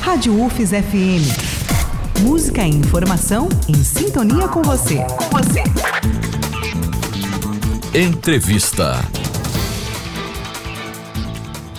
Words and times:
Rádio 0.00 0.42
UFES 0.42 0.70
FM. 0.70 2.20
Música 2.22 2.66
e 2.66 2.70
informação 2.70 3.48
em 3.68 3.74
sintonia 3.84 4.48
com 4.48 4.62
você. 4.62 4.96
Com 4.96 5.28
você. 5.30 5.62
Entrevista. 7.96 8.94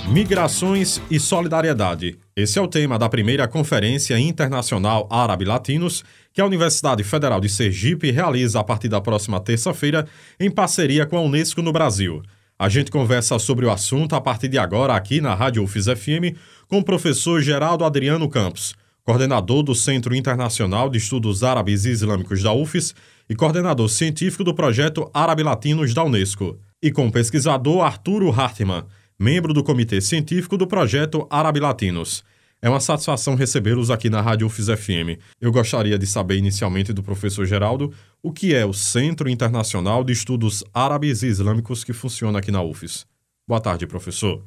Migrações 0.07 1.01
e 1.09 1.19
solidariedade. 1.19 2.19
Esse 2.35 2.59
é 2.59 2.61
o 2.61 2.67
tema 2.67 2.99
da 2.99 3.09
primeira 3.09 3.47
Conferência 3.47 4.17
Internacional 4.19 5.07
Árabe 5.09 5.43
Latinos 5.43 6.03
que 6.31 6.39
a 6.39 6.45
Universidade 6.45 7.03
Federal 7.03 7.41
de 7.41 7.49
Sergipe 7.49 8.11
realiza 8.11 8.59
a 8.59 8.63
partir 8.63 8.87
da 8.87 9.01
próxima 9.01 9.39
terça-feira 9.39 10.07
em 10.39 10.49
parceria 10.49 11.07
com 11.07 11.17
a 11.17 11.21
Unesco 11.21 11.61
no 11.61 11.73
Brasil. 11.73 12.21
A 12.61 12.69
gente 12.69 12.91
conversa 12.91 13.39
sobre 13.39 13.65
o 13.65 13.71
assunto 13.71 14.15
a 14.15 14.21
partir 14.21 14.47
de 14.47 14.59
agora 14.59 14.93
aqui 14.93 15.19
na 15.19 15.33
Rádio 15.33 15.63
UFIS 15.63 15.85
FM 15.85 16.37
com 16.67 16.77
o 16.77 16.83
professor 16.83 17.41
Geraldo 17.41 17.83
Adriano 17.83 18.29
Campos, 18.29 18.75
coordenador 19.03 19.63
do 19.63 19.73
Centro 19.73 20.13
Internacional 20.13 20.87
de 20.87 20.99
Estudos 20.99 21.41
Árabes 21.41 21.85
e 21.85 21.89
Islâmicos 21.89 22.43
da 22.43 22.53
UFES 22.53 22.93
e 23.27 23.33
coordenador 23.33 23.89
científico 23.89 24.43
do 24.43 24.53
projeto 24.53 25.09
Árabe 25.11 25.41
Latinos 25.41 25.91
da 25.91 26.03
Unesco, 26.03 26.55
e 26.83 26.91
com 26.91 27.07
o 27.07 27.11
pesquisador 27.11 27.83
Arturo 27.83 28.29
Hartmann, 28.29 28.85
membro 29.17 29.55
do 29.55 29.63
Comitê 29.63 29.99
Científico 29.99 30.55
do 30.55 30.67
Projeto 30.67 31.25
Árabe 31.31 31.59
Latinos. 31.59 32.23
É 32.63 32.69
uma 32.69 32.79
satisfação 32.79 33.33
recebê-los 33.33 33.89
aqui 33.89 34.07
na 34.07 34.21
Rádio 34.21 34.45
UFIS 34.45 34.67
FM. 34.67 35.17
Eu 35.41 35.51
gostaria 35.51 35.97
de 35.97 36.05
saber 36.05 36.37
inicialmente 36.37 36.93
do 36.93 37.01
professor 37.01 37.43
Geraldo 37.43 37.91
o 38.21 38.31
que 38.31 38.53
é 38.53 38.63
o 38.63 38.71
Centro 38.71 39.27
Internacional 39.27 40.03
de 40.03 40.13
Estudos 40.13 40.63
Árabes 40.71 41.23
e 41.23 41.27
Islâmicos 41.27 41.83
que 41.83 41.91
funciona 41.91 42.37
aqui 42.37 42.51
na 42.51 42.61
UFIS. 42.61 43.07
Boa 43.47 43.59
tarde, 43.59 43.87
professor. 43.87 44.43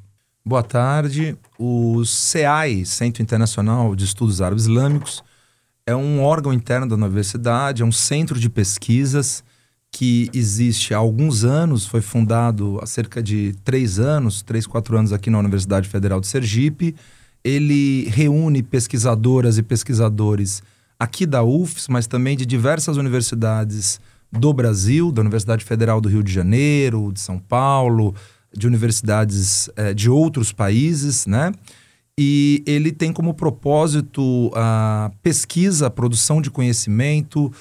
Boa 0.46 0.62
tarde. 0.62 1.36
O 1.58 2.04
CEAI, 2.04 2.84
Centro 2.84 3.20
Internacional 3.20 3.96
de 3.96 4.04
Estudos 4.04 4.40
Árabes 4.40 4.66
Islâmicos, 4.66 5.24
é 5.84 5.96
um 5.96 6.22
órgão 6.22 6.52
interno 6.52 6.86
da 6.86 6.94
universidade, 6.94 7.82
é 7.82 7.84
um 7.84 7.90
centro 7.90 8.38
de 8.38 8.48
pesquisas 8.48 9.42
que 9.90 10.30
existe 10.32 10.94
há 10.94 10.98
alguns 10.98 11.42
anos, 11.42 11.84
foi 11.84 12.00
fundado 12.00 12.78
há 12.80 12.86
cerca 12.86 13.20
de 13.20 13.56
três 13.64 13.98
anos, 13.98 14.40
três, 14.40 14.68
quatro 14.68 14.96
anos 14.96 15.12
aqui 15.12 15.30
na 15.30 15.38
Universidade 15.40 15.88
Federal 15.88 16.20
de 16.20 16.28
Sergipe. 16.28 16.94
Ele 17.44 18.08
reúne 18.08 18.62
pesquisadoras 18.62 19.58
e 19.58 19.62
pesquisadores 19.62 20.62
aqui 20.98 21.26
da 21.26 21.42
UFS, 21.42 21.88
mas 21.88 22.06
também 22.06 22.36
de 22.36 22.46
diversas 22.46 22.96
universidades 22.96 24.00
do 24.32 24.52
Brasil, 24.52 25.12
da 25.12 25.20
Universidade 25.20 25.64
Federal 25.64 26.00
do 26.00 26.08
Rio 26.08 26.22
de 26.22 26.32
Janeiro, 26.32 27.12
de 27.12 27.20
São 27.20 27.38
Paulo, 27.38 28.14
de 28.52 28.66
universidades 28.66 29.68
eh, 29.76 29.92
de 29.92 30.08
outros 30.08 30.52
países, 30.52 31.26
né? 31.26 31.52
E 32.18 32.62
ele 32.66 32.92
tem 32.92 33.12
como 33.12 33.34
propósito 33.34 34.50
a 34.54 35.10
pesquisa, 35.22 35.88
a 35.88 35.90
produção 35.90 36.40
de 36.40 36.48
conhecimento, 36.50 37.52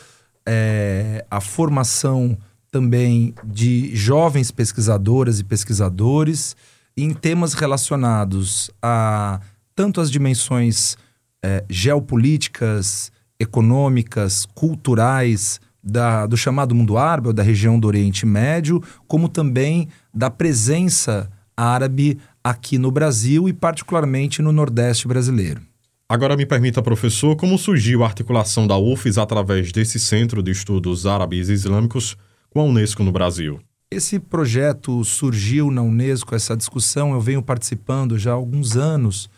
é, 0.45 1.26
a 1.30 1.42
formação 1.42 2.38
também 2.72 3.34
de 3.44 3.95
jovens 3.95 4.52
pesquisadoras 4.52 5.39
e 5.39 5.44
pesquisadores 5.44 6.56
em 6.95 7.14
temas 7.14 7.54
relacionados 7.54 8.70
a 8.81 9.39
tanto 9.75 10.02
as 10.02 10.09
dimensões 10.09 10.97
é, 11.43 11.63
geopolíticas, 11.69 13.11
econômicas, 13.39 14.45
culturais 14.53 15.59
da, 15.83 16.25
do 16.25 16.38
chamado 16.38 16.73
mundo 16.73 16.97
árabe 16.97 17.27
ou 17.27 17.33
da 17.33 17.43
região 17.43 17.80
do 17.80 17.88
Oriente 17.88 18.25
Médio, 18.25 18.81
como 19.07 19.27
também 19.27 19.89
da 20.13 20.30
presença 20.30 21.30
árabe 21.55 22.17
aqui 22.43 22.77
no 22.77 22.91
Brasil 22.91 23.47
e 23.49 23.53
particularmente 23.53 24.41
no 24.41 24.52
Nordeste 24.52 25.07
brasileiro. 25.07 25.61
Agora 26.08 26.37
me 26.37 26.45
permita, 26.45 26.81
professor, 26.81 27.35
como 27.35 27.58
surgiu 27.58 28.03
a 28.03 28.08
articulação 28.08 28.67
da 28.67 28.77
UFES 28.77 29.17
através 29.17 29.71
desse 29.71 29.99
Centro 29.99 30.43
de 30.43 30.52
Estudos 30.52 31.05
Árabes 31.05 31.49
e 31.49 31.53
Islâmicos 31.53 32.15
com 32.49 32.59
a 32.59 32.63
Unesco 32.63 33.03
no 33.03 33.11
Brasil? 33.11 33.59
Esse 33.89 34.19
projeto 34.19 35.03
surgiu 35.03 35.71
na 35.71 35.81
Unesco, 35.81 36.36
essa 36.36 36.58
discussão 36.58 37.14
eu 37.14 37.21
venho 37.21 37.42
participando 37.42 38.17
já 38.17 38.31
há 38.31 38.36
alguns 38.36 38.75
anos 38.75 39.30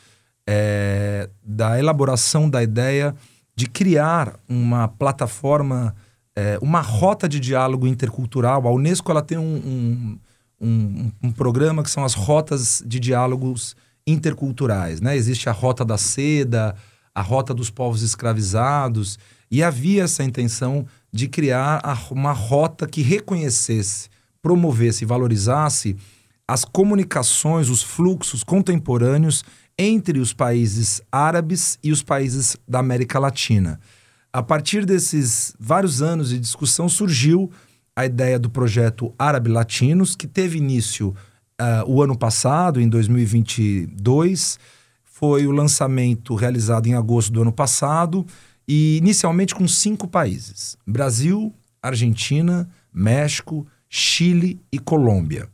é, 0.48 1.30
da 1.44 1.80
elaboração 1.80 2.50
da 2.50 2.62
ideia 2.62 3.16
de 3.56 3.68
criar 3.68 4.38
uma 4.48 4.88
plataforma, 4.88 5.96
é, 6.36 6.60
uma 6.62 6.82
rota 6.82 7.28
de 7.28 7.40
diálogo 7.40 7.88
intercultural. 7.88 8.68
A 8.68 8.72
Unesco 8.72 9.10
ela 9.12 9.22
tem 9.22 9.38
um, 9.38 9.56
um, 9.56 10.20
um, 10.62 11.12
um 11.24 11.32
programa 11.32 11.84
que 11.84 11.90
são 11.90 12.04
as 12.04 12.14
rotas 12.14 12.84
de 12.86 13.00
diálogos 13.00 13.76
interculturais. 14.06 15.02
Né? 15.02 15.16
Existe 15.16 15.50
a 15.50 15.52
Rota 15.52 15.84
da 15.84 15.98
Seda, 15.98 16.76
a 17.14 17.22
Rota 17.22 17.54
dos 17.54 17.70
Povos 17.70 18.02
Escravizados, 18.02 19.18
e 19.50 19.64
havia 19.64 20.04
essa 20.04 20.24
intenção 20.24 20.86
de 21.12 21.28
criar 21.28 21.82
uma 22.12 22.34
rota 22.34 22.86
que 22.86 23.02
reconhecesse, 23.02 24.10
promovesse 24.42 25.06
e 25.06 25.08
valorizasse 25.08 25.96
as 26.48 26.66
comunicações, 26.66 27.70
os 27.70 27.82
fluxos 27.82 28.44
contemporâneos 28.44 29.44
entre 29.78 30.20
os 30.20 30.34
países 30.34 31.02
árabes 31.12 31.78
e 31.84 31.92
os 31.92 32.02
países 32.02 32.58
da 32.68 32.80
América 32.80 33.20
Latina. 33.20 33.80
A 34.32 34.44
partir 34.44 34.86
desses 34.86 35.56
vários 35.60 36.02
anos 36.02 36.30
de 36.30 36.40
discussão 36.40 36.90
surgiu 36.90 37.52
a 37.96 38.06
ideia 38.06 38.38
do 38.38 38.50
projeto 38.50 39.14
Árabe 39.18 39.50
Latinos, 39.50 40.16
que 40.16 40.28
teve 40.28 40.58
início 40.58 41.16
uh, 41.62 41.90
o 41.90 42.02
ano 42.04 42.18
passado, 42.18 42.82
em 42.82 42.90
2022, 42.90 44.60
foi 45.04 45.48
o 45.48 45.52
lançamento 45.52 46.36
realizado 46.36 46.88
em 46.88 46.94
agosto 46.94 47.32
do 47.32 47.42
ano 47.42 47.54
passado, 47.54 48.26
e 48.68 48.98
inicialmente 48.98 49.56
com 49.56 49.68
cinco 49.68 50.08
países: 50.08 50.78
Brasil, 50.86 51.54
Argentina, 51.82 52.70
México, 52.94 53.66
Chile 53.88 54.60
e 54.72 54.80
Colômbia. 54.80 55.48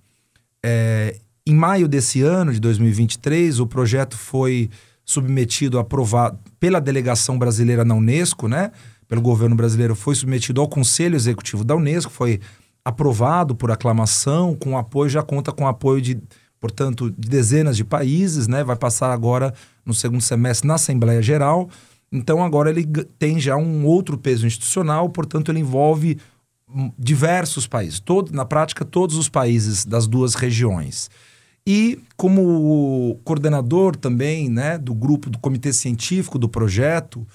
É, 0.63 1.19
em 1.45 1.55
maio 1.55 1.87
desse 1.87 2.21
ano, 2.21 2.53
de 2.53 2.59
2023, 2.59 3.59
o 3.59 3.67
projeto 3.67 4.17
foi 4.17 4.69
submetido, 5.03 5.79
aprovado 5.79 6.39
pela 6.59 6.79
delegação 6.79 7.37
brasileira 7.37 7.83
na 7.83 7.95
Unesco, 7.95 8.47
né? 8.47 8.71
Pelo 9.07 9.21
governo 9.21 9.55
brasileiro, 9.55 9.95
foi 9.95 10.15
submetido 10.15 10.61
ao 10.61 10.67
Conselho 10.67 11.15
Executivo 11.15 11.63
da 11.63 11.75
Unesco, 11.75 12.11
foi 12.11 12.39
aprovado 12.83 13.55
por 13.55 13.71
aclamação, 13.71 14.55
com 14.55 14.77
apoio, 14.77 15.09
já 15.09 15.21
conta 15.21 15.51
com 15.51 15.67
apoio 15.67 16.01
de, 16.01 16.21
portanto, 16.59 17.11
de 17.11 17.27
dezenas 17.27 17.75
de 17.75 17.83
países, 17.83 18.47
né? 18.47 18.63
Vai 18.63 18.75
passar 18.75 19.11
agora 19.11 19.53
no 19.85 19.93
segundo 19.93 20.21
semestre 20.21 20.67
na 20.67 20.75
Assembleia 20.75 21.21
Geral. 21.21 21.69
Então 22.11 22.43
agora 22.43 22.69
ele 22.69 22.85
tem 23.17 23.39
já 23.39 23.55
um 23.55 23.85
outro 23.85 24.17
peso 24.17 24.45
institucional, 24.45 25.09
portanto 25.09 25.49
ele 25.49 25.59
envolve 25.59 26.17
hum, 26.69 26.91
diversos 26.97 27.65
países, 27.65 27.99
todo, 27.99 28.33
na 28.33 28.45
prática 28.45 28.83
todos 28.83 29.15
os 29.15 29.29
países 29.29 29.85
das 29.85 30.07
duas 30.07 30.35
regiões. 30.35 31.09
E 31.65 31.99
como 32.17 33.19
coordenador 33.23 33.95
também 33.95 34.49
né, 34.49 34.77
do 34.77 34.93
grupo 34.93 35.29
do 35.29 35.37
comitê 35.37 35.71
científico 35.71 36.39
do 36.39 36.49
projeto 36.49 37.25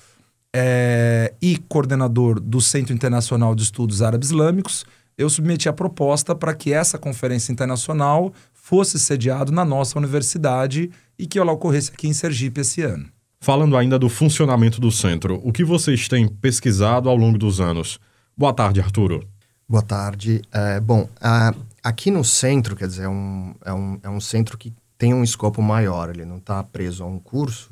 é, 0.55 1.33
e 1.41 1.57
coordenador 1.69 2.41
do 2.41 2.61
Centro 2.61 2.93
Internacional 2.93 3.55
de 3.55 3.63
Estudos 3.63 4.03
Árabes 4.03 4.29
Islâmicos, 4.29 4.85
eu 5.17 5.31
submeti 5.31 5.69
a 5.69 5.73
proposta 5.73 6.35
para 6.35 6.55
que 6.55 6.73
essa 6.73 6.99
conferência 6.99 7.53
internacional 7.53 8.33
fosse 8.53 8.99
sediado 8.99 9.53
na 9.53 9.65
nossa 9.65 9.99
universidade 9.99 10.91
e 11.19 11.27
que 11.27 11.39
ela 11.39 11.53
ocorresse 11.53 11.93
aqui 11.93 12.09
em 12.09 12.13
Sergipe 12.13 12.61
esse 12.61 12.83
ano. 12.83 13.07
Falando 13.41 13.77
ainda 13.77 13.99
do 13.99 14.09
funcionamento 14.09 14.81
do 14.81 14.91
centro, 14.91 15.41
o 15.45 15.53
que 15.53 15.65
vocês 15.65 16.09
têm 16.09 16.27
pesquisado 16.27 17.09
ao 17.09 17.17
longo 17.17 17.39
dos 17.39 17.61
anos? 17.61 18.01
Boa 18.37 18.53
tarde, 18.53 18.81
Arturo. 18.81 19.27
Boa 19.69 19.83
tarde. 19.83 20.43
É, 20.53 20.81
bom, 20.81 21.09
a, 21.21 21.55
aqui 21.87 22.11
no 22.11 22.25
centro, 22.25 22.75
quer 22.75 22.89
dizer, 22.89 23.05
é 23.05 23.09
um, 23.09 23.55
é, 23.65 23.73
um, 23.73 24.01
é 24.03 24.11
um 24.11 24.21
centro 24.21 24.59
que 24.59 24.75
tem 24.99 25.15
um 25.15 25.23
escopo 25.23 25.63
maior, 25.63 26.11
ele 26.11 26.25
não 26.25 26.39
está 26.39 26.61
preso 26.65 27.05
a 27.05 27.07
um 27.07 27.17
curso, 27.17 27.71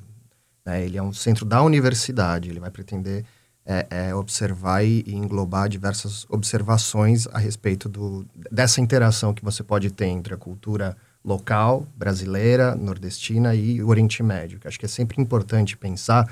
né? 0.65 0.85
ele 0.85 0.97
é 0.97 1.03
um 1.03 1.13
centro 1.13 1.45
da 1.45 1.61
universidade, 1.63 2.49
ele 2.49 2.61
vai 2.61 2.71
pretender 2.71 3.25
é, 3.67 3.87
é 3.91 4.15
observar 4.15 4.85
e, 4.85 5.03
englobar 5.09 5.69
diversas 5.69 6.27
observações 6.29 7.27
a 7.33 7.39
respeito 7.39 7.89
do, 7.89 8.25
dessa 8.53 8.81
interação 8.81 9.35
que 9.35 9.45
você 9.45 9.65
pode 9.65 9.91
ter 9.91 10.07
entre 10.07 10.33
a 10.33 10.37
cultura 10.37 10.97
local, 11.25 11.85
brasileira, 11.97 12.77
nordestina 12.77 13.53
e 13.55 13.83
o 13.83 13.89
Oriente 13.89 14.23
Médio. 14.23 14.61
Que 14.61 14.69
acho 14.69 14.79
que 14.79 14.85
é 14.85 14.89
sempre 14.89 15.21
importante 15.21 15.77
pensar 15.77 16.31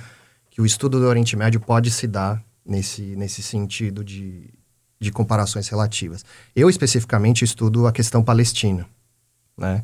que 0.50 0.60
o 0.60 0.66
estudo 0.66 1.00
do 1.00 1.06
Oriente 1.06 1.34
Médio 1.34 1.58
pode 1.58 1.90
se 1.90 2.06
dar 2.06 2.44
nesse, 2.64 3.16
nesse 3.16 3.42
sentido 3.42 4.04
de, 4.04 4.52
de 5.02 5.10
comparações 5.10 5.68
relativas. 5.68 6.24
Eu, 6.54 6.70
especificamente, 6.70 7.44
estudo 7.44 7.88
a 7.88 7.92
questão 7.92 8.22
palestina, 8.22 8.86
né? 9.58 9.82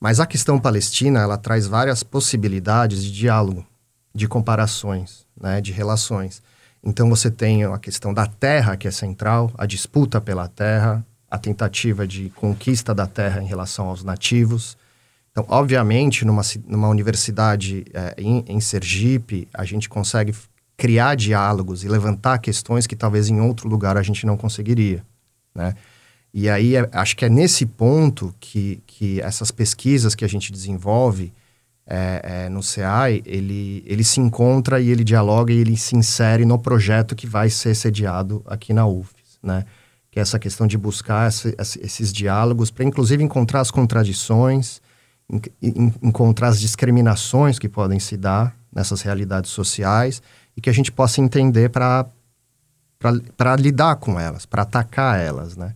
Mas 0.00 0.20
a 0.20 0.26
questão 0.26 0.58
palestina, 0.58 1.20
ela 1.20 1.36
traz 1.36 1.66
várias 1.66 2.02
possibilidades 2.02 3.04
de 3.04 3.12
diálogo, 3.12 3.64
de 4.14 4.26
comparações, 4.26 5.26
né? 5.40 5.60
de 5.60 5.72
relações. 5.72 6.42
Então 6.82 7.08
você 7.08 7.30
tem 7.30 7.64
a 7.64 7.78
questão 7.78 8.12
da 8.12 8.26
terra, 8.26 8.76
que 8.76 8.86
é 8.86 8.90
central, 8.90 9.50
a 9.56 9.64
disputa 9.64 10.20
pela 10.20 10.48
terra, 10.48 11.04
a 11.30 11.38
tentativa 11.38 12.06
de 12.06 12.30
conquista 12.30 12.94
da 12.94 13.06
terra 13.06 13.42
em 13.42 13.46
relação 13.46 13.86
aos 13.86 14.04
nativos. 14.04 14.76
Então, 15.30 15.46
obviamente, 15.48 16.24
numa, 16.24 16.42
numa 16.66 16.88
universidade 16.88 17.84
é, 17.94 18.14
em, 18.18 18.44
em 18.46 18.60
Sergipe, 18.60 19.48
a 19.54 19.64
gente 19.64 19.88
consegue 19.88 20.34
criar 20.76 21.14
diálogos 21.14 21.84
e 21.84 21.88
levantar 21.88 22.38
questões 22.38 22.86
que 22.86 22.96
talvez 22.96 23.28
em 23.28 23.40
outro 23.40 23.68
lugar 23.68 23.96
a 23.96 24.02
gente 24.02 24.26
não 24.26 24.36
conseguiria, 24.36 25.04
né? 25.54 25.74
E 26.36 26.48
aí, 26.48 26.74
é, 26.74 26.88
acho 26.92 27.16
que 27.16 27.24
é 27.24 27.28
nesse 27.28 27.64
ponto 27.64 28.34
que, 28.40 28.82
que 28.88 29.20
essas 29.20 29.52
pesquisas 29.52 30.16
que 30.16 30.24
a 30.24 30.28
gente 30.28 30.50
desenvolve 30.50 31.32
é, 31.86 32.46
é, 32.46 32.48
no 32.48 32.60
CEAI, 32.60 33.22
ele, 33.24 33.84
ele 33.86 34.02
se 34.02 34.18
encontra 34.18 34.80
e 34.80 34.90
ele 34.90 35.04
dialoga 35.04 35.52
e 35.52 35.58
ele 35.58 35.76
se 35.76 35.94
insere 35.94 36.44
no 36.44 36.58
projeto 36.58 37.14
que 37.14 37.26
vai 37.26 37.48
ser 37.50 37.76
sediado 37.76 38.42
aqui 38.46 38.72
na 38.72 38.84
UFES, 38.84 39.38
né? 39.40 39.64
Que 40.10 40.18
é 40.18 40.22
essa 40.22 40.38
questão 40.38 40.66
de 40.66 40.76
buscar 40.76 41.28
essa, 41.28 41.54
esses 41.80 42.12
diálogos 42.12 42.68
para, 42.68 42.84
inclusive, 42.84 43.22
encontrar 43.22 43.60
as 43.60 43.70
contradições, 43.70 44.80
encontrar 46.02 46.48
as 46.48 46.60
discriminações 46.60 47.58
que 47.58 47.68
podem 47.68 47.98
se 47.98 48.16
dar 48.16 48.56
nessas 48.72 49.00
realidades 49.02 49.50
sociais 49.50 50.22
e 50.56 50.60
que 50.60 50.68
a 50.68 50.72
gente 50.72 50.92
possa 50.92 51.20
entender 51.20 51.70
para 51.70 52.06
lidar 53.58 53.96
com 53.96 54.18
elas, 54.18 54.44
para 54.46 54.62
atacar 54.62 55.18
elas, 55.18 55.56
né? 55.56 55.74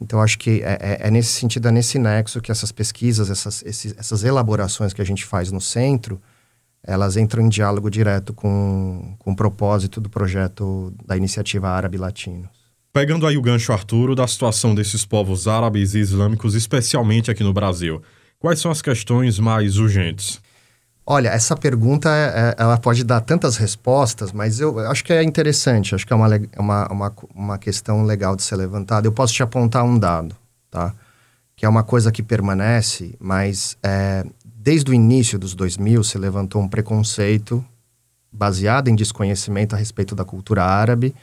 Então, 0.00 0.22
acho 0.22 0.38
que 0.38 0.62
é, 0.62 0.78
é, 0.80 1.08
é, 1.08 1.10
nesse 1.10 1.32
sentido, 1.32 1.68
é 1.68 1.70
nesse 1.70 1.98
nexo 1.98 2.40
que 2.40 2.50
essas 2.50 2.72
pesquisas, 2.72 3.28
essas, 3.28 3.62
esses, 3.66 3.94
essas 3.98 4.24
elaborações 4.24 4.94
que 4.94 5.02
a 5.02 5.04
gente 5.04 5.26
faz 5.26 5.52
no 5.52 5.60
centro, 5.60 6.20
elas 6.82 7.18
entram 7.18 7.44
em 7.44 7.48
diálogo 7.48 7.90
direto 7.90 8.32
com, 8.32 9.14
com 9.18 9.32
o 9.32 9.36
propósito 9.36 10.00
do 10.00 10.08
projeto 10.08 10.94
da 11.04 11.16
Iniciativa 11.16 11.68
Árabe 11.68 11.98
Latinos. 11.98 12.48
Pegando 12.92 13.26
aí 13.26 13.36
o 13.36 13.42
gancho, 13.42 13.72
Arturo, 13.72 14.14
da 14.14 14.26
situação 14.26 14.74
desses 14.74 15.04
povos 15.04 15.46
árabes 15.46 15.94
e 15.94 15.98
islâmicos, 15.98 16.54
especialmente 16.54 17.30
aqui 17.30 17.44
no 17.44 17.52
Brasil, 17.52 18.02
quais 18.40 18.58
são 18.58 18.70
as 18.70 18.82
questões 18.82 19.38
mais 19.38 19.76
urgentes? 19.76 20.40
Olha, 21.06 21.28
essa 21.28 21.56
pergunta 21.56 22.08
é, 22.08 22.54
é, 22.58 22.62
ela 22.62 22.78
pode 22.78 23.04
dar 23.04 23.20
tantas 23.20 23.56
respostas, 23.56 24.32
mas 24.32 24.60
eu 24.60 24.78
acho 24.78 25.04
que 25.04 25.12
é 25.12 25.22
interessante, 25.22 25.94
acho 25.94 26.06
que 26.06 26.12
é 26.12 26.16
uma, 26.16 26.28
uma, 26.56 26.88
uma, 26.88 27.14
uma 27.34 27.58
questão 27.58 28.04
legal 28.04 28.34
de 28.34 28.42
ser 28.42 28.56
levantada. 28.56 29.06
Eu 29.06 29.12
posso 29.12 29.34
te 29.34 29.42
apontar 29.42 29.84
um 29.84 29.98
dado, 29.98 30.36
tá? 30.70 30.94
Que 31.56 31.66
é 31.66 31.68
uma 31.68 31.82
coisa 31.82 32.12
que 32.12 32.22
permanece, 32.22 33.14
mas 33.18 33.76
é, 33.82 34.24
desde 34.44 34.90
o 34.90 34.94
início 34.94 35.38
dos 35.38 35.54
2000 35.54 36.04
se 36.04 36.16
levantou 36.16 36.62
um 36.62 36.68
preconceito 36.68 37.64
baseado 38.32 38.88
em 38.88 38.94
desconhecimento 38.94 39.74
a 39.74 39.78
respeito 39.78 40.14
da 40.14 40.24
cultura 40.24 40.64
árabe 40.64 41.14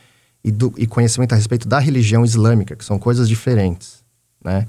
e, 0.44 0.52
do, 0.52 0.74
e 0.78 0.86
conhecimento 0.86 1.32
a 1.32 1.36
respeito 1.36 1.68
da 1.68 1.80
religião 1.80 2.26
islâmica, 2.26 2.76
que 2.76 2.84
são 2.84 3.00
coisas 3.00 3.30
diferentes, 3.30 4.04
né? 4.44 4.68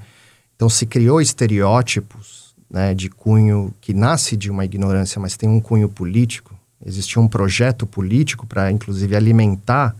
Então 0.59 0.67
se 0.67 0.85
criou 0.85 1.21
estereótipos 1.21 2.53
né, 2.69 2.93
de 2.93 3.09
cunho 3.09 3.73
que 3.79 3.93
nasce 3.93 4.35
de 4.35 4.51
uma 4.51 4.65
ignorância, 4.65 5.17
mas 5.17 5.37
tem 5.37 5.47
um 5.47 5.61
cunho 5.61 5.87
político. 5.87 6.53
Existia 6.85 7.21
um 7.21 7.29
projeto 7.29 7.87
político 7.87 8.45
para, 8.45 8.69
inclusive, 8.69 9.15
alimentar 9.15 9.95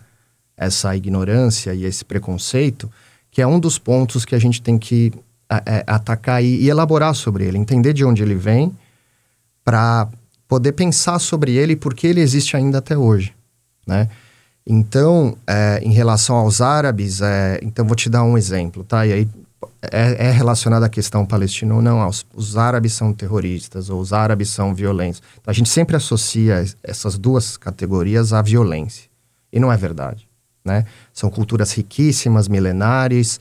essa 0.58 0.94
ignorância 0.98 1.74
e 1.74 1.86
esse 1.86 2.04
preconceito, 2.04 2.92
que 3.32 3.42
é 3.42 3.48
um 3.48 3.58
dos 3.58 3.80
pontos 3.80 4.26
que 4.26 4.36
a 4.36 4.40
gente 4.40 4.62
tem 4.62 4.78
que 4.78 5.14
é, 5.50 5.86
atacar 5.88 6.44
e, 6.44 6.58
e, 6.58 6.70
elaborar 6.70 7.16
sobre 7.16 7.46
ele, 7.46 7.58
entender 7.58 7.94
de 7.94 8.04
onde 8.04 8.22
ele 8.22 8.36
vem, 8.36 8.76
para 9.64 10.10
poder 10.46 10.74
pensar 10.74 11.20
sobre 11.20 11.54
ele 11.54 11.72
e 11.72 11.78
por 11.78 11.94
que 11.94 12.06
ele 12.06 12.20
existe 12.20 12.58
ainda 12.58 12.80
até 12.80 12.98
hoje, 12.98 13.34
né? 13.88 14.10
Então, 14.68 15.38
é, 15.48 15.80
em 15.82 15.94
relação 15.94 16.36
aos 16.36 16.60
árabes, 16.60 17.22
é, 17.22 17.62
então 17.64 17.86
vou 17.86 17.96
te 17.96 18.10
dar 18.10 18.24
um 18.24 18.38
exemplo, 18.38 18.84
tá? 18.84 19.08
E 19.08 19.14
aí 19.14 19.28
é, 19.82 20.28
é 20.28 20.32
relacionada 20.32 20.86
à 20.86 20.90
questão 20.90 21.26
palestina 21.26 21.76
ou 21.76 21.82
não. 21.82 22.08
Os, 22.08 22.26
os, 22.34 22.58
árabes 22.58 22.94
são 22.94 23.14
terroristas 23.14 23.90
ou 23.90 24.00
os 24.00 24.14
árabes 24.14 24.50
são 24.50 24.74
violentos. 24.74 25.22
Então, 25.40 25.52
a 25.52 25.54
gente 25.54 25.70
sempre 25.70 25.96
associa 25.96 26.66
essas 26.84 27.18
duas 27.18 27.58
categorias 27.58 28.34
à 28.34 28.42
violência. 28.42 29.10
E 29.52 29.60
não 29.60 29.72
é 29.72 29.78
verdade. 29.78 30.28
Né? 30.64 30.86
São 31.14 31.30
culturas 31.30 31.72
riquíssimas, 31.74 32.48
milenares, 32.48 33.40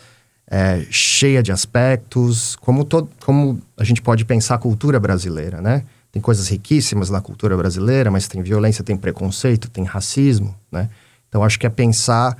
é, 0.50 0.87
cheia 0.91 1.43
de 1.43 1.53
aspectos, 1.53 2.56
como, 2.56 2.85
todo, 2.85 3.11
como 3.25 3.61
a 3.76 3.85
gente 3.85 4.00
pode 4.00 4.25
pensar 4.25 4.55
a 4.55 4.59
cultura 4.59 4.99
brasileira, 4.99 5.61
né? 5.61 5.85
Tem 6.11 6.23
coisas 6.23 6.49
riquíssimas 6.49 7.11
na 7.11 7.21
cultura 7.21 7.55
brasileira, 7.55 8.11
mas 8.11 8.26
tem 8.26 8.43
violência, 8.43 8.82
tem 8.82 8.97
preconceito, 8.97 9.69
tem 9.69 9.85
racismo, 9.85 10.56
né? 10.73 10.88
Então, 11.29 11.44
acho 11.44 11.59
que 11.59 11.67
é 11.67 11.71
pensar 11.71 12.35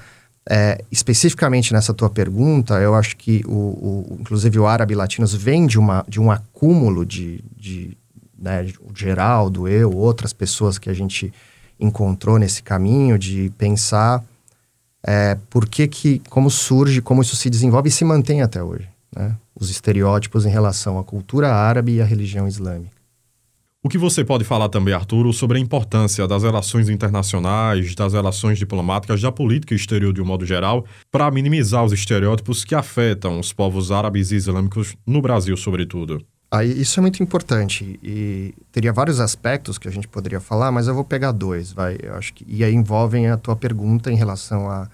é, 0.51 0.83
especificamente 0.91 1.75
nessa 1.75 1.93
tua 1.93 2.09
pergunta, 2.09 2.75
eu 2.81 2.95
acho 2.95 3.17
que 3.19 3.43
o, 3.47 3.51
o, 3.51 4.17
inclusive 4.19 4.59
o 4.59 4.67
árabe 4.67 4.95
latinos 4.95 5.35
vem 5.35 5.67
de, 5.67 5.79
uma, 5.79 6.05
de 6.09 6.19
um 6.19 6.31
acúmulo 6.31 7.05
de, 7.05 7.45
de 7.55 7.97
né, 8.39 8.67
o 8.81 8.97
Geraldo, 8.97 9.69
eu, 9.69 9.93
outras 9.95 10.33
pessoas 10.33 10.79
que 10.79 10.89
a 10.89 10.95
gente 10.95 11.31
encontrou 11.79 12.39
nesse 12.39 12.63
caminho 12.63 13.19
de 13.19 13.53
pensar 13.59 14.25
é, 15.07 15.37
por 15.51 15.69
que 15.69 15.87
que, 15.87 16.21
como 16.31 16.51
surge, 16.51 17.03
como 17.03 17.21
isso 17.21 17.37
se 17.37 17.51
desenvolve 17.51 17.91
e 17.91 17.93
se 17.93 18.05
mantém 18.05 18.41
até 18.41 18.63
hoje, 18.63 18.89
né? 19.15 19.37
Os 19.55 19.71
estereótipos 19.71 20.47
em 20.47 20.51
relação 20.51 20.99
à 20.99 21.05
cultura 21.05 21.53
árabe 21.53 21.97
e 21.97 22.01
à 22.01 22.05
religião 22.05 22.47
islâmica. 22.47 22.98
O 23.81 23.89
que 23.89 23.97
você 23.97 24.25
pode 24.25 24.43
falar 24.43 24.69
também, 24.69 24.93
Arturo, 24.93 25.33
sobre 25.33 25.57
a 25.57 25.61
importância 25.61 26.27
das 26.27 26.43
relações 26.43 26.89
internacionais, 26.89 27.95
das 27.95 28.13
relações 28.13 28.59
diplomáticas, 28.59 29.23
da 29.23 29.31
política 29.31 29.73
exterior 29.73 30.13
de 30.13 30.21
um 30.21 30.25
modo 30.25 30.45
geral, 30.45 30.85
para 31.13 31.31
minimizar 31.31 31.85
os 31.85 31.93
estereótipos 31.93 32.65
que 32.65 32.75
afetam 32.75 33.39
os 33.39 33.53
povos 33.53 33.93
árabes 33.93 34.33
e 34.33 34.35
islâmicos 34.35 34.97
no 35.07 35.23
Brasil, 35.23 35.57
sobretudo? 35.57 36.21
Aí, 36.51 36.81
isso 36.81 36.99
é 36.99 37.03
muito 37.03 37.23
importante 37.23 38.01
e 38.03 38.53
teria 38.73 38.93
vários 38.93 39.21
aspectos 39.21 39.79
que 39.79 39.87
a 39.87 39.93
gente 39.93 40.09
poderia 40.09 40.41
falar, 40.41 40.73
mas 40.73 40.89
eu 40.89 40.95
vou 40.95 41.05
pegar 41.05 41.31
dois, 41.31 41.73
vai. 41.73 41.99
Eu 42.03 42.15
acho 42.15 42.35
que 42.35 42.45
e 42.49 42.65
aí 42.65 42.75
envolvem 42.75 43.29
a 43.29 43.37
tua 43.37 43.55
pergunta 43.55 44.11
em 44.11 44.17
relação 44.17 44.69
a, 44.69 44.89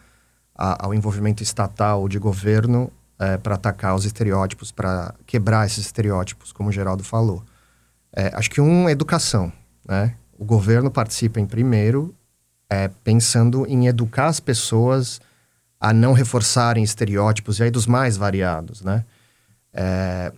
a 0.54 0.84
ao 0.84 0.92
envolvimento 0.92 1.42
estatal 1.42 2.06
de 2.06 2.18
governo 2.18 2.92
é, 3.18 3.38
para 3.38 3.54
atacar 3.54 3.94
os 3.94 4.04
estereótipos, 4.04 4.70
para 4.70 5.14
quebrar 5.26 5.64
esses 5.64 5.86
estereótipos, 5.86 6.52
como 6.52 6.68
o 6.68 6.72
Geraldo 6.72 7.02
falou. 7.02 7.42
É, 8.14 8.30
acho 8.34 8.50
que 8.50 8.60
um, 8.60 8.88
educação, 8.88 9.52
né? 9.86 10.14
O 10.38 10.44
governo 10.44 10.90
participa 10.90 11.40
em 11.40 11.46
primeiro, 11.46 12.14
é, 12.70 12.88
pensando 13.02 13.66
em 13.66 13.86
educar 13.86 14.26
as 14.26 14.40
pessoas 14.40 15.20
a 15.80 15.92
não 15.92 16.12
reforçarem 16.12 16.82
estereótipos, 16.82 17.58
e 17.58 17.64
aí 17.64 17.70
dos 17.70 17.86
mais 17.86 18.16
variados, 18.16 18.82
né? 18.82 19.04
É, 19.72 20.32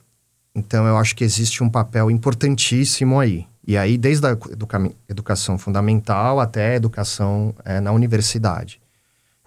então, 0.54 0.86
eu 0.86 0.96
acho 0.96 1.14
que 1.14 1.22
existe 1.22 1.62
um 1.62 1.68
papel 1.68 2.10
importantíssimo 2.10 3.20
aí. 3.20 3.46
E 3.66 3.76
aí, 3.76 3.98
desde 3.98 4.26
a 4.26 4.30
educa 4.30 4.90
educação 5.06 5.58
fundamental 5.58 6.40
até 6.40 6.72
a 6.72 6.76
educação 6.76 7.54
é, 7.62 7.78
na 7.78 7.92
universidade. 7.92 8.80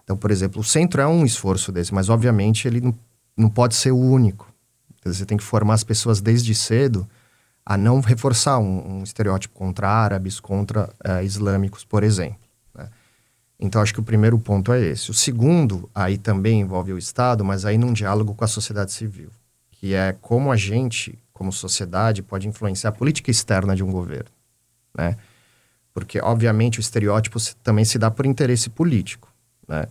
Então, 0.04 0.16
por 0.16 0.30
exemplo, 0.30 0.62
o 0.62 0.64
centro 0.64 1.02
é 1.02 1.08
um 1.08 1.26
esforço 1.26 1.72
desse, 1.72 1.94
mas 1.94 2.10
obviamente 2.10 2.68
ele 2.68 2.82
não, 2.82 2.94
não 3.36 3.50
pode 3.50 3.76
ser 3.76 3.92
o 3.92 3.98
único. 3.98 4.54
Você 5.04 5.26
tem 5.26 5.38
que 5.38 5.44
formar 5.44 5.74
as 5.74 5.84
pessoas 5.84 6.22
desde 6.22 6.54
cedo 6.54 7.08
a 7.70 7.78
não 7.78 8.02
reforçar 8.02 8.58
um, 8.58 8.98
um 8.98 9.04
estereótipo 9.04 9.54
contra 9.54 9.88
árabes, 9.88 10.40
contra 10.40 10.90
uh, 11.08 11.24
islâmicos, 11.24 11.86
por 11.86 12.04
exemplo. 12.04 12.40
Né? 12.74 12.90
Então, 13.60 13.80
acho 13.80 13.94
que 13.94 14.00
o 14.00 14.04
primeiro 14.04 14.40
ponto 14.40 14.74
é 14.74 14.82
esse. 14.82 15.12
O 15.12 15.14
segundo, 15.14 15.88
aí 15.94 16.18
também 16.18 16.62
envolve 16.62 16.92
o 16.92 16.98
Estado, 16.98 17.46
mas 17.46 17.66
aí 17.66 17.78
num 17.78 17.94
diálogo 17.94 18.34
com 18.34 18.44
a 18.44 18.48
sociedade 18.48 18.92
civil, 18.92 19.30
que 19.70 19.94
é 19.94 20.14
como 20.20 20.52
a 20.52 20.56
gente, 20.56 21.16
como 21.32 21.54
sociedade, 21.54 22.24
pode 22.24 22.48
influenciar 22.48 22.90
a 22.90 22.94
política 22.94 23.30
externa 23.30 23.76
de 23.76 23.84
um 23.84 23.92
governo. 23.92 24.32
Né? 24.98 25.16
Porque, 25.94 26.20
obviamente, 26.20 26.80
o 26.80 26.82
estereótipo 26.82 27.38
também 27.62 27.86
se 27.86 28.00
dá 28.00 28.10
por 28.10 28.26
interesse 28.26 28.72
político, 28.72 29.32
né? 29.68 29.86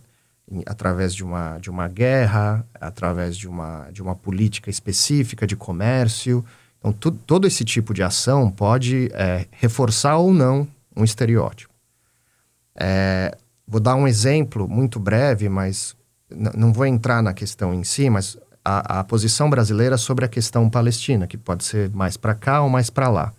através 0.67 1.15
de 1.15 1.23
uma, 1.23 1.59
de 1.59 1.71
uma 1.71 1.87
guerra, 1.87 2.67
através 2.75 3.37
de 3.37 3.47
uma, 3.47 3.89
de 3.93 4.03
uma 4.03 4.17
política 4.17 4.69
específica 4.69 5.47
de 5.47 5.55
comércio, 5.55 6.45
então, 6.79 6.93
tu, 6.93 7.11
todo 7.11 7.47
esse 7.47 7.65
tipo 7.65 7.93
de 7.93 8.03
ação 8.03 8.51
pode 8.51 9.11
é, 9.13 9.47
reforçar 9.51 10.17
ou 10.17 10.33
não 10.33 10.67
um 10.97 11.05
estereótipo. 11.05 11.73
É, 12.75 13.37
vou 13.67 13.81
dar 13.81 13.97
um 13.97 14.07
exemplo 14.07 14.69
muito 14.69 15.01
breve, 15.01 15.49
mas 15.49 15.97
não 16.31 16.73
vou 16.73 16.87
entrar 16.87 17.23
na 17.23 17.33
questão 17.33 17.75
em 17.75 17.83
si, 17.83 18.09
mas 18.09 18.37
a, 18.65 19.01
a, 19.01 19.05
posição 19.05 19.49
brasileira 19.49 19.97
sobre 19.97 20.25
a 20.25 20.29
questão 20.29 20.69
palestina, 20.69 21.27
que 21.27 21.37
pode 21.37 21.65
ser 21.65 21.91
mais 21.91 22.17
para 22.17 22.35
cá 22.35 22.63
ou 22.63 22.69
mais 22.69 22.91
para 22.91 23.09
lá. 23.09 23.33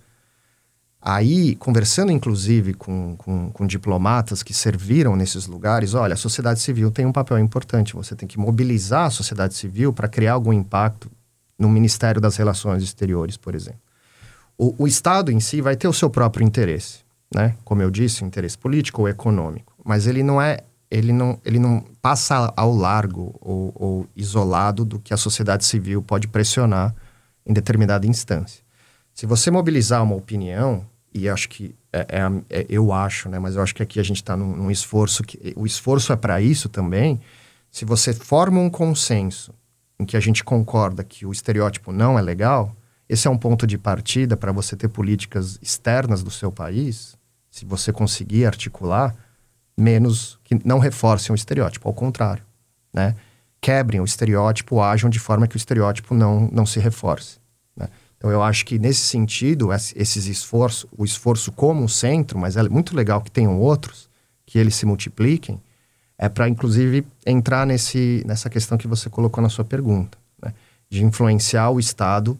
Aí, 1.02 1.56
conversando 1.56 2.12
inclusive 2.12 2.74
com, 2.74 3.16
com, 3.16 3.50
com, 3.52 3.66
diplomatas 3.66 4.44
que 4.44 4.54
serviram 4.54 5.16
nesses 5.16 5.48
lugares, 5.48 5.94
olha, 5.94 6.14
a 6.14 6.18
sociedade 6.18 6.60
civil 6.60 6.92
tem 6.92 7.06
um 7.06 7.12
papel 7.14 7.40
importante, 7.40 7.94
você 7.94 8.16
tem 8.16 8.28
que 8.28 8.38
mobilizar 8.38 9.06
a 9.06 9.10
sociedade 9.10 9.54
civil 9.54 9.94
para 9.94 10.10
criar 10.10 10.34
algum 10.34 10.52
impacto 10.52 11.10
no 11.60 11.70
Ministério 11.70 12.22
das 12.22 12.38
Relações 12.38 12.82
Exteriores, 12.82 13.36
por 13.36 13.54
exemplo. 13.54 13.82
O, 14.58 14.84
o, 14.84 14.88
Estado 14.88 15.32
em 15.32 15.40
si 15.42 15.62
vai 15.62 15.76
ter 15.76 15.88
o 15.88 15.94
seu 15.94 16.10
próprio 16.10 16.46
interesse, 16.46 17.00
né? 17.34 17.56
Como 17.66 17.82
eu 17.82 17.92
disse, 17.92 18.24
interesse 18.24 18.58
político 18.58 19.02
ou 19.02 19.10
econômico, 19.10 19.74
mas 19.86 20.08
ele 20.08 20.24
não 20.24 20.42
é, 20.42 20.60
ele 20.90 21.12
não, 21.12 21.40
ele 21.46 21.60
não 21.60 21.84
passa 22.02 22.52
ao 22.56 22.74
largo 22.74 23.36
ou, 23.42 23.72
ou 23.76 24.08
isolado 24.16 24.86
do 24.86 25.00
que 25.00 25.14
a 25.14 25.18
sociedade 25.18 25.66
civil 25.66 26.02
pode 26.02 26.28
pressionar 26.28 26.96
em 27.46 27.54
determinada 27.54 28.08
instância. 28.08 28.64
Se 29.14 29.26
você 29.26 29.52
mobilizar 29.52 30.04
uma 30.04 30.16
opinião, 30.16 30.86
e 31.14 31.28
acho 31.28 31.50
que 31.50 31.76
é, 31.92 32.00
é, 32.00 32.60
é 32.62 32.66
eu 32.70 32.94
acho, 32.94 33.30
né? 33.30 33.40
Mas 33.40 33.56
eu 33.56 33.62
acho 33.62 33.76
que 33.76 33.84
aqui 33.84 34.00
a 34.00 34.04
gente 34.04 34.18
está 34.18 34.38
num, 34.38 34.56
num, 34.56 34.72
esforço 34.72 35.24
que 35.24 35.54
o 35.56 35.66
esforço 35.66 36.14
é 36.14 36.16
para 36.16 36.42
isso 36.42 36.70
também. 36.70 37.20
Se 37.72 37.86
você 37.86 38.14
forma 38.14 38.60
um 38.60 38.70
consenso 38.70 39.54
em 40.00 40.06
que 40.06 40.16
a 40.16 40.20
gente 40.20 40.44
concorda 40.44 41.04
que 41.04 41.26
o 41.26 41.32
estereótipo 41.32 41.92
não 41.92 42.18
é 42.18 42.22
legal, 42.22 42.76
esse 43.08 43.28
é 43.28 43.32
um 43.32 43.38
ponto 43.38 43.66
de 43.66 43.78
partida 43.78 44.38
para 44.38 44.52
você 44.52 44.76
ter 44.76 44.88
políticas 44.88 45.58
externas 45.62 46.24
do 46.24 46.30
seu 46.30 46.52
país. 46.52 47.18
Se 47.50 47.66
você 47.66 47.92
conseguir 47.92 48.46
articular, 48.46 49.16
menos 49.76 50.40
que 50.44 50.60
não 50.64 50.78
reforcem 50.78 51.34
o 51.34 51.36
estereótipo, 51.36 51.88
ao 51.88 51.94
contrário, 51.94 52.44
né? 52.94 53.16
Quebrem 53.60 54.00
o 54.00 54.06
estereótipo, 54.06 54.80
ajam 54.82 55.10
de 55.10 55.20
forma 55.20 55.48
que 55.48 55.56
o 55.56 55.58
estereótipo 55.58 56.14
não, 56.14 56.48
não 56.52 56.66
se 56.66 56.80
reforce. 56.80 57.40
Né? 57.76 57.90
Então 58.18 58.30
eu 58.30 58.42
acho 58.42 58.66
que 58.66 58.80
nesse 58.80 59.02
sentido, 59.02 59.74
esses 59.74 60.28
esforços, 60.28 60.90
o 60.98 61.04
esforço 61.04 61.52
como 61.52 61.84
um 61.84 61.88
centro, 61.88 62.40
mas 62.40 62.56
é 62.56 62.64
muito 62.70 62.96
legal 62.96 63.22
que 63.22 63.32
tenham 63.32 63.60
outros, 63.60 64.10
que 64.46 64.58
eles 64.58 64.76
se 64.76 64.86
multipliquem, 64.86 65.60
é 66.20 66.28
para 66.28 66.50
inclusive 66.50 67.08
entrar 67.26 67.66
nesse, 67.66 68.22
nessa 68.28 68.50
questão 68.50 68.78
que 68.78 68.88
você 68.88 69.10
colocou 69.10 69.42
na 69.42 69.48
sua 69.48 69.64
pergunta, 69.64 70.18
né? 70.44 70.54
de 70.90 71.04
influenciar 71.04 71.70
o 71.70 71.80
Estado, 71.80 72.38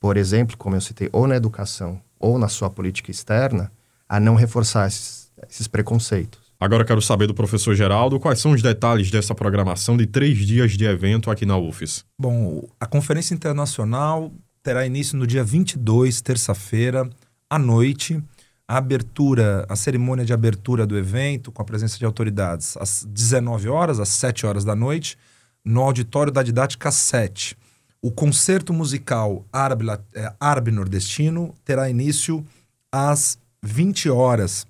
por 0.00 0.16
exemplo, 0.16 0.56
como 0.56 0.74
eu 0.74 0.80
citei, 0.80 1.08
ou 1.12 1.28
na 1.28 1.36
educação 1.36 2.00
ou 2.18 2.36
na 2.36 2.48
sua 2.48 2.68
política 2.68 3.12
externa, 3.12 3.70
a 4.08 4.18
não 4.18 4.34
reforçar 4.34 4.88
esses, 4.88 5.30
esses 5.48 5.68
preconceitos. 5.68 6.40
Agora 6.58 6.84
quero 6.84 7.02
saber 7.02 7.26
do 7.26 7.34
professor 7.34 7.74
Geraldo 7.74 8.20
quais 8.20 8.40
são 8.40 8.52
os 8.52 8.62
detalhes 8.62 9.10
dessa 9.10 9.34
programação 9.34 9.96
de 9.96 10.06
três 10.06 10.38
dias 10.38 10.72
de 10.72 10.84
evento 10.84 11.30
aqui 11.30 11.44
na 11.46 11.56
UFES. 11.56 12.04
Bom, 12.18 12.68
a 12.78 12.86
Conferência 12.86 13.34
Internacional 13.34 14.32
terá 14.62 14.86
início 14.86 15.16
no 15.16 15.26
dia 15.26 15.42
22, 15.42 16.20
terça-feira, 16.20 17.08
à 17.50 17.58
noite. 17.58 18.22
A 18.68 18.78
abertura, 18.78 19.66
a 19.68 19.76
cerimônia 19.76 20.24
de 20.24 20.32
abertura 20.32 20.86
do 20.86 20.96
evento, 20.96 21.52
com 21.52 21.60
a 21.60 21.64
presença 21.64 21.98
de 21.98 22.04
autoridades, 22.04 22.76
às 22.76 23.04
19 23.04 23.68
horas, 23.68 24.00
às 24.00 24.08
7 24.08 24.46
horas 24.46 24.64
da 24.64 24.74
noite, 24.74 25.18
no 25.64 25.82
auditório 25.82 26.32
da 26.32 26.42
Didática 26.42 26.90
7. 26.90 27.56
O 28.00 28.10
concerto 28.10 28.72
musical 28.72 29.44
árabe, 29.52 29.86
é, 30.14 30.32
árabe 30.40 30.70
nordestino 30.70 31.54
terá 31.64 31.88
início 31.88 32.44
às 32.90 33.38
20 33.62 34.10
horas, 34.10 34.66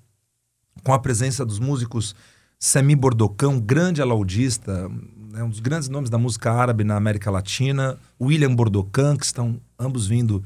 com 0.83 0.93
a 0.93 0.99
presença 0.99 1.45
dos 1.45 1.59
músicos 1.59 2.15
Semi 2.59 2.95
Bordocão, 2.95 3.59
grande 3.59 4.01
alaudista, 4.01 4.87
né, 5.33 5.43
um 5.43 5.49
dos 5.49 5.59
grandes 5.59 5.89
nomes 5.89 6.09
da 6.09 6.17
música 6.17 6.51
árabe 6.51 6.83
na 6.83 6.95
América 6.95 7.31
Latina, 7.31 7.97
William 8.21 8.53
Bordocan, 8.53 9.17
que 9.17 9.25
estão 9.25 9.59
ambos 9.77 10.05
vindo 10.05 10.43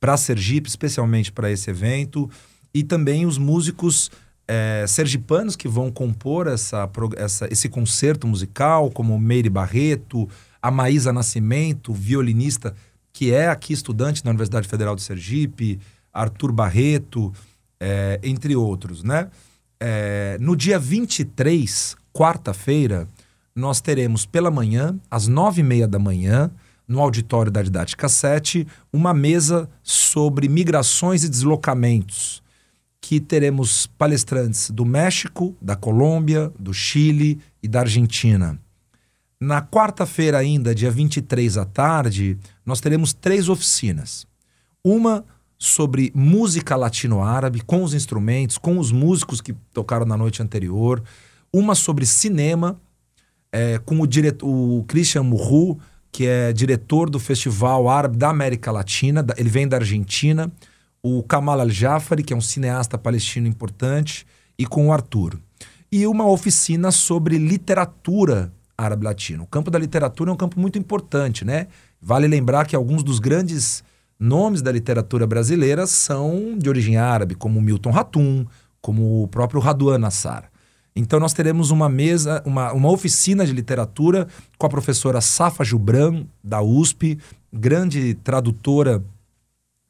para 0.00 0.16
Sergipe, 0.16 0.68
especialmente 0.68 1.30
para 1.30 1.50
esse 1.50 1.68
evento, 1.68 2.28
e 2.72 2.82
também 2.82 3.26
os 3.26 3.38
músicos 3.38 4.10
é, 4.46 4.84
sergipanos 4.86 5.56
que 5.56 5.68
vão 5.68 5.90
compor 5.90 6.46
essa, 6.46 6.88
essa, 7.16 7.48
esse 7.52 7.68
concerto 7.68 8.26
musical, 8.26 8.90
como 8.90 9.18
Meire 9.18 9.48
Barreto, 9.48 10.28
a 10.60 10.70
Maísa 10.70 11.12
Nascimento, 11.12 11.92
violinista, 11.92 12.74
que 13.12 13.32
é 13.32 13.48
aqui 13.48 13.72
estudante 13.72 14.24
na 14.24 14.30
Universidade 14.30 14.68
Federal 14.68 14.96
de 14.96 15.02
Sergipe, 15.02 15.78
Arthur 16.12 16.52
Barreto, 16.52 17.32
é, 17.78 18.20
entre 18.22 18.54
outros, 18.56 19.02
né? 19.02 19.28
É, 19.78 20.36
no 20.40 20.54
dia 20.54 20.78
23, 20.78 21.96
quarta-feira, 22.12 23.08
nós 23.54 23.80
teremos 23.80 24.26
pela 24.26 24.50
manhã, 24.50 24.98
às 25.10 25.26
nove 25.26 25.60
e 25.60 25.64
meia 25.64 25.88
da 25.88 25.98
manhã, 25.98 26.50
no 26.86 27.00
auditório 27.00 27.52
da 27.52 27.62
Didática 27.62 28.08
7, 28.08 28.66
uma 28.92 29.14
mesa 29.14 29.70
sobre 29.82 30.48
migrações 30.48 31.24
e 31.24 31.28
deslocamentos, 31.28 32.42
que 33.00 33.18
teremos 33.18 33.86
palestrantes 33.86 34.70
do 34.70 34.84
México, 34.84 35.56
da 35.60 35.74
Colômbia, 35.74 36.52
do 36.58 36.74
Chile 36.74 37.40
e 37.62 37.68
da 37.68 37.80
Argentina. 37.80 38.58
Na 39.40 39.62
quarta-feira, 39.62 40.38
ainda, 40.38 40.74
dia 40.74 40.90
23 40.90 41.56
à 41.56 41.64
tarde, 41.64 42.36
nós 42.64 42.80
teremos 42.80 43.14
três 43.14 43.48
oficinas. 43.48 44.26
Uma 44.84 45.24
sobre 45.58 46.12
música 46.14 46.76
latino-árabe, 46.76 47.62
com 47.62 47.82
os 47.82 47.94
instrumentos, 47.94 48.58
com 48.58 48.78
os 48.78 48.92
músicos 48.92 49.40
que 49.40 49.54
tocaram 49.72 50.06
na 50.06 50.16
noite 50.16 50.42
anterior. 50.42 51.02
Uma 51.52 51.74
sobre 51.74 52.04
cinema, 52.04 52.78
é, 53.50 53.78
com 53.78 54.00
o, 54.00 54.06
diretor, 54.06 54.46
o 54.46 54.84
Christian 54.86 55.22
Murru, 55.22 55.78
que 56.12 56.26
é 56.26 56.52
diretor 56.52 57.08
do 57.08 57.18
Festival 57.18 57.88
Árabe 57.88 58.16
da 58.16 58.28
América 58.28 58.70
Latina, 58.70 59.24
ele 59.36 59.48
vem 59.48 59.66
da 59.66 59.76
Argentina, 59.76 60.50
o 61.02 61.22
Kamal 61.22 61.60
Al-Jafari, 61.60 62.22
que 62.22 62.32
é 62.32 62.36
um 62.36 62.40
cineasta 62.40 62.98
palestino 62.98 63.46
importante, 63.46 64.26
e 64.58 64.66
com 64.66 64.88
o 64.88 64.92
Arthur. 64.92 65.38
E 65.90 66.06
uma 66.06 66.26
oficina 66.26 66.90
sobre 66.90 67.38
literatura 67.38 68.52
árabe 68.76 69.04
latino. 69.04 69.44
O 69.44 69.46
campo 69.46 69.70
da 69.70 69.78
literatura 69.78 70.30
é 70.30 70.32
um 70.32 70.36
campo 70.36 70.58
muito 70.58 70.78
importante, 70.78 71.44
né? 71.44 71.66
Vale 72.00 72.26
lembrar 72.26 72.66
que 72.66 72.74
alguns 72.74 73.02
dos 73.02 73.18
grandes 73.18 73.84
nomes 74.18 74.62
da 74.62 74.72
literatura 74.72 75.26
brasileira 75.26 75.86
são 75.86 76.56
de 76.56 76.68
origem 76.68 76.96
árabe, 76.96 77.34
como 77.34 77.60
Milton 77.60 77.90
Ratum, 77.90 78.46
como 78.80 79.22
o 79.22 79.28
próprio 79.28 79.60
Raduan 79.60 79.98
Nassar. 79.98 80.50
Então 80.94 81.20
nós 81.20 81.32
teremos 81.32 81.70
uma 81.70 81.88
mesa, 81.88 82.42
uma, 82.44 82.72
uma 82.72 82.90
oficina 82.90 83.46
de 83.46 83.52
literatura 83.52 84.26
com 84.58 84.66
a 84.66 84.70
professora 84.70 85.20
Safa 85.20 85.64
Jubran, 85.64 86.24
da 86.42 86.60
USP, 86.60 87.18
grande 87.52 88.14
tradutora 88.14 89.02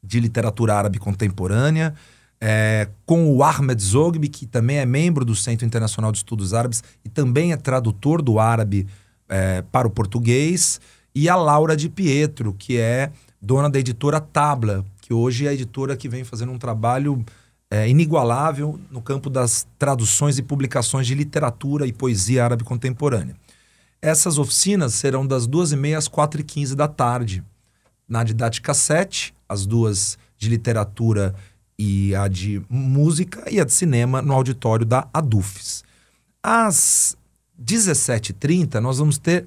de 0.03 0.19
literatura 0.19 0.75
árabe 0.75 0.99
contemporânea, 0.99 1.93
é, 2.39 2.89
com 3.05 3.31
o 3.35 3.43
Ahmed 3.43 3.81
Zogbi, 3.81 4.27
que 4.27 4.47
também 4.47 4.77
é 4.77 4.85
membro 4.85 5.23
do 5.23 5.35
Centro 5.35 5.65
Internacional 5.65 6.11
de 6.11 6.17
Estudos 6.17 6.53
Árabes 6.53 6.83
e 7.05 7.09
também 7.09 7.51
é 7.51 7.57
tradutor 7.57 8.21
do 8.21 8.39
árabe 8.39 8.87
é, 9.29 9.61
para 9.71 9.87
o 9.87 9.91
português, 9.91 10.81
e 11.13 11.29
a 11.29 11.35
Laura 11.35 11.75
de 11.75 11.87
Pietro, 11.89 12.53
que 12.53 12.77
é 12.77 13.11
dona 13.41 13.69
da 13.69 13.79
editora 13.79 14.19
Tabla, 14.19 14.85
que 15.01 15.13
hoje 15.13 15.45
é 15.45 15.49
a 15.49 15.53
editora 15.53 15.95
que 15.95 16.09
vem 16.09 16.23
fazendo 16.23 16.51
um 16.51 16.57
trabalho 16.57 17.23
é, 17.69 17.87
inigualável 17.87 18.79
no 18.89 19.01
campo 19.01 19.29
das 19.29 19.67
traduções 19.77 20.37
e 20.37 20.41
publicações 20.41 21.07
de 21.07 21.15
literatura 21.15 21.85
e 21.85 21.93
poesia 21.93 22.43
árabe 22.43 22.63
contemporânea. 22.63 23.35
Essas 24.01 24.37
oficinas 24.37 24.93
serão 24.93 25.27
das 25.27 25.47
2h30 25.47 25.97
às 25.97 26.09
4h15 26.09 26.75
da 26.75 26.87
tarde, 26.87 27.43
na 28.07 28.23
didática 28.23 28.73
7, 28.73 29.33
as 29.51 29.65
duas 29.65 30.17
de 30.37 30.47
literatura 30.49 31.35
e 31.77 32.15
a 32.15 32.27
de 32.27 32.61
música 32.69 33.43
e 33.51 33.59
a 33.59 33.65
de 33.65 33.73
cinema 33.73 34.21
no 34.21 34.33
auditório 34.33 34.85
da 34.85 35.07
ADUFES. 35.13 35.83
Às 36.41 37.17
17h30, 37.61 38.75
nós 38.75 38.99
vamos 38.99 39.17
ter 39.17 39.45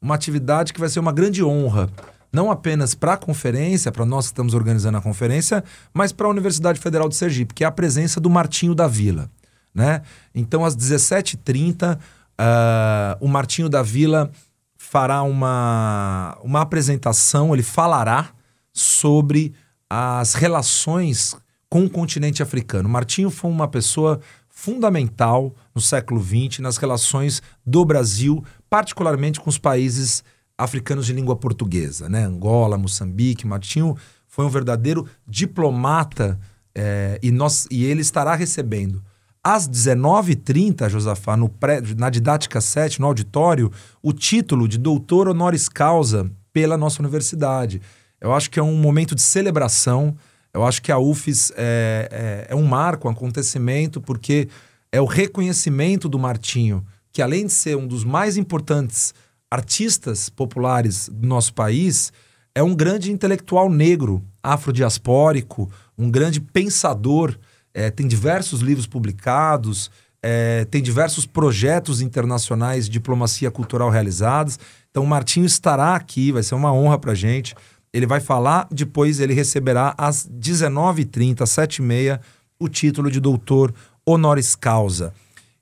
uma 0.00 0.14
atividade 0.14 0.72
que 0.72 0.80
vai 0.80 0.88
ser 0.88 1.00
uma 1.00 1.12
grande 1.12 1.42
honra 1.42 1.88
não 2.30 2.50
apenas 2.50 2.94
para 2.94 3.14
a 3.14 3.16
conferência, 3.16 3.90
para 3.90 4.04
nós 4.04 4.26
que 4.26 4.32
estamos 4.32 4.52
organizando 4.52 4.98
a 4.98 5.00
conferência, 5.00 5.64
mas 5.94 6.12
para 6.12 6.26
a 6.26 6.30
Universidade 6.30 6.78
Federal 6.78 7.08
de 7.08 7.16
Sergipe, 7.16 7.54
que 7.54 7.64
é 7.64 7.66
a 7.66 7.72
presença 7.72 8.20
do 8.20 8.28
Martinho 8.28 8.74
da 8.74 8.86
Vila. 8.86 9.30
Né? 9.74 10.02
Então, 10.34 10.62
às 10.62 10.76
17h30, 10.76 11.96
uh, 11.96 12.00
ah, 12.36 13.16
o 13.18 13.26
Martinho 13.26 13.70
da 13.70 13.82
Vila 13.82 14.30
fará 14.76 15.22
uma, 15.22 16.36
uma 16.42 16.60
apresentação, 16.60 17.54
ele 17.54 17.62
falará 17.62 18.30
sobre 18.78 19.54
as 19.88 20.34
relações 20.34 21.34
com 21.68 21.84
o 21.84 21.90
continente 21.90 22.42
africano. 22.42 22.88
Martinho 22.88 23.30
foi 23.30 23.50
uma 23.50 23.68
pessoa 23.68 24.20
fundamental 24.48 25.54
no 25.74 25.80
século 25.80 26.22
XX 26.22 26.60
nas 26.60 26.76
relações 26.76 27.42
do 27.64 27.84
Brasil, 27.84 28.44
particularmente 28.68 29.40
com 29.40 29.48
os 29.48 29.58
países 29.58 30.24
africanos 30.56 31.06
de 31.06 31.12
língua 31.12 31.36
portuguesa, 31.36 32.08
né? 32.08 32.24
Angola, 32.24 32.76
Moçambique, 32.76 33.46
Martinho 33.46 33.96
foi 34.26 34.44
um 34.44 34.50
verdadeiro 34.50 35.06
diplomata 35.26 36.38
é, 36.74 37.18
e, 37.22 37.30
nós, 37.30 37.66
e 37.70 37.84
ele 37.84 38.00
estará 38.00 38.34
recebendo 38.34 39.02
às 39.42 39.68
19h30, 39.68 40.88
Josafá, 40.88 41.36
no 41.36 41.48
pré, 41.48 41.80
na 41.96 42.10
didática 42.10 42.60
7, 42.60 43.00
no 43.00 43.06
auditório, 43.06 43.70
o 44.02 44.12
título 44.12 44.68
de 44.68 44.76
doutor 44.76 45.28
honoris 45.28 45.68
causa 45.68 46.30
pela 46.52 46.76
nossa 46.76 47.00
universidade. 47.00 47.80
Eu 48.20 48.34
acho 48.34 48.50
que 48.50 48.58
é 48.58 48.62
um 48.62 48.76
momento 48.76 49.14
de 49.14 49.22
celebração. 49.22 50.16
Eu 50.52 50.64
acho 50.64 50.82
que 50.82 50.90
a 50.90 50.98
UFES 50.98 51.52
é, 51.56 52.46
é, 52.48 52.52
é 52.52 52.56
um 52.56 52.64
marco, 52.64 53.08
um 53.08 53.10
acontecimento, 53.10 54.00
porque 54.00 54.48
é 54.90 55.00
o 55.00 55.04
reconhecimento 55.04 56.08
do 56.08 56.18
Martinho, 56.18 56.84
que 57.12 57.22
além 57.22 57.46
de 57.46 57.52
ser 57.52 57.76
um 57.76 57.86
dos 57.86 58.04
mais 58.04 58.36
importantes 58.36 59.14
artistas 59.50 60.28
populares 60.28 61.08
do 61.12 61.26
nosso 61.26 61.54
país, 61.54 62.12
é 62.54 62.62
um 62.62 62.74
grande 62.74 63.12
intelectual 63.12 63.70
negro, 63.70 64.24
afrodiaspórico, 64.42 65.70
um 65.96 66.10
grande 66.10 66.40
pensador. 66.40 67.38
É, 67.72 67.90
tem 67.90 68.08
diversos 68.08 68.60
livros 68.60 68.86
publicados, 68.86 69.90
é, 70.22 70.64
tem 70.64 70.82
diversos 70.82 71.26
projetos 71.26 72.00
internacionais 72.00 72.86
de 72.86 72.92
diplomacia 72.92 73.50
cultural 73.50 73.90
realizados. 73.90 74.58
Então, 74.90 75.04
o 75.04 75.06
Martinho 75.06 75.46
estará 75.46 75.94
aqui, 75.94 76.32
vai 76.32 76.42
ser 76.42 76.54
uma 76.54 76.72
honra 76.72 76.98
para 76.98 77.14
gente. 77.14 77.54
Ele 77.92 78.06
vai 78.06 78.20
falar, 78.20 78.68
depois 78.70 79.20
ele 79.20 79.34
receberá 79.34 79.94
às 79.96 80.28
19h30, 80.28 81.36
7h30, 81.38 82.20
o 82.58 82.68
título 82.68 83.10
de 83.10 83.20
doutor 83.20 83.72
honoris 84.04 84.54
causa. 84.54 85.12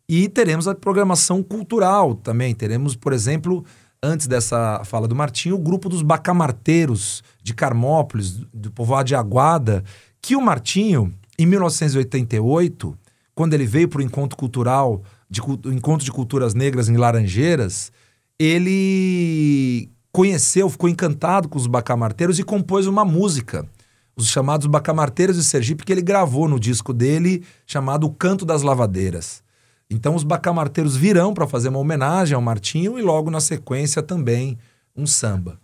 E 0.08 0.28
teremos 0.28 0.68
a 0.68 0.74
programação 0.74 1.42
cultural 1.42 2.14
também. 2.14 2.54
Teremos, 2.54 2.94
por 2.94 3.12
exemplo, 3.12 3.64
antes 4.02 4.26
dessa 4.26 4.82
fala 4.84 5.08
do 5.08 5.14
Martinho, 5.14 5.56
o 5.56 5.60
grupo 5.60 5.88
dos 5.88 6.02
bacamarteiros 6.02 7.22
de 7.42 7.52
Carmópolis, 7.54 8.38
do 8.52 8.70
povoado 8.70 9.08
de 9.08 9.14
Aguada, 9.14 9.84
que 10.22 10.36
o 10.36 10.40
Martinho, 10.40 11.12
em 11.38 11.46
1988, 11.46 12.96
quando 13.34 13.54
ele 13.54 13.66
veio 13.66 13.88
para 13.88 13.98
o 14.00 14.02
encontro 14.02 14.36
cultural, 14.36 15.02
de, 15.28 15.40
o 15.40 15.72
encontro 15.72 16.04
de 16.04 16.12
culturas 16.12 16.54
negras 16.54 16.88
em 16.88 16.96
Laranjeiras, 16.96 17.90
ele 18.38 19.90
conheceu, 20.16 20.70
ficou 20.70 20.88
encantado 20.88 21.46
com 21.46 21.58
os 21.58 21.66
bacamarteiros 21.66 22.38
e 22.38 22.42
compôs 22.42 22.86
uma 22.86 23.04
música, 23.04 23.68
os 24.16 24.28
chamados 24.28 24.66
bacamarteiros 24.66 25.36
de 25.36 25.44
Sergipe, 25.44 25.84
que 25.84 25.92
ele 25.92 26.00
gravou 26.00 26.48
no 26.48 26.58
disco 26.58 26.94
dele, 26.94 27.44
chamado 27.66 28.06
O 28.06 28.10
Canto 28.10 28.46
das 28.46 28.62
Lavadeiras. 28.62 29.42
Então 29.90 30.14
os 30.14 30.24
bacamarteiros 30.24 30.96
virão 30.96 31.34
para 31.34 31.46
fazer 31.46 31.68
uma 31.68 31.80
homenagem 31.80 32.34
ao 32.34 32.40
Martinho 32.40 32.98
e 32.98 33.02
logo 33.02 33.30
na 33.30 33.40
sequência 33.40 34.02
também 34.02 34.56
um 34.96 35.06
samba. 35.06 35.60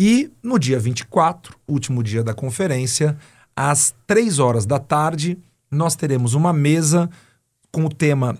E 0.00 0.32
no 0.42 0.58
dia 0.58 0.78
24, 0.78 1.54
último 1.68 2.02
dia 2.02 2.24
da 2.24 2.32
conferência, 2.32 3.14
às 3.54 3.94
três 4.06 4.38
horas 4.38 4.64
da 4.64 4.78
tarde, 4.78 5.36
nós 5.70 5.94
teremos 5.94 6.32
uma 6.32 6.50
mesa 6.50 7.10
com 7.70 7.84
o 7.84 7.90
tema 7.90 8.38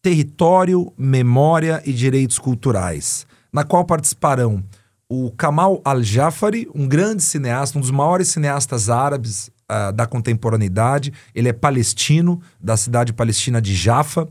Território, 0.00 0.90
Memória 0.96 1.82
e 1.84 1.92
Direitos 1.92 2.38
Culturais, 2.38 3.26
na 3.52 3.62
qual 3.62 3.84
participarão 3.84 4.64
o 5.08 5.30
Kamal 5.30 5.80
Al-Jafari, 5.84 6.68
um 6.74 6.88
grande 6.88 7.22
cineasta, 7.22 7.78
um 7.78 7.80
dos 7.80 7.90
maiores 7.90 8.28
cineastas 8.28 8.90
árabes 8.90 9.50
uh, 9.70 9.92
da 9.92 10.06
contemporaneidade. 10.06 11.12
Ele 11.34 11.48
é 11.48 11.52
palestino, 11.52 12.40
da 12.60 12.76
cidade 12.76 13.12
palestina 13.12 13.60
de 13.60 13.74
Jaffa. 13.74 14.28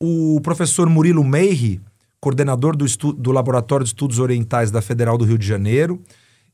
O 0.00 0.40
professor 0.42 0.88
Murilo 0.88 1.24
Meiri, 1.24 1.80
coordenador 2.20 2.76
do, 2.76 2.84
do 3.14 3.32
Laboratório 3.32 3.84
de 3.84 3.88
Estudos 3.88 4.18
Orientais 4.18 4.70
da 4.70 4.82
Federal 4.82 5.16
do 5.16 5.24
Rio 5.24 5.38
de 5.38 5.46
Janeiro. 5.46 6.02